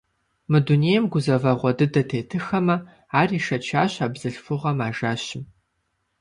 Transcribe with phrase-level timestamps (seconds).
[0.51, 2.75] Мы дунейм гузэвэгъуэ дыдэ тетыххэмэ,
[3.19, 5.43] ар ишэчащ а бзылъхугъэм а жэщым.